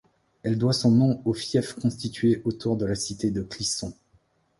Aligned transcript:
Elle 0.41 0.57
doit 0.57 0.73
son 0.73 0.89
nom 0.89 1.21
aux 1.25 1.33
fief 1.33 1.73
constitué 1.73 2.41
autour 2.43 2.75
de 2.75 2.87
la 2.87 2.95
cité 2.95 3.29
de 3.29 3.43
Clisson. 3.43 3.93